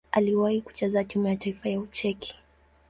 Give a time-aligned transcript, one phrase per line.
[0.11, 2.35] Aliwahi kucheza timu ya taifa ya Ucheki.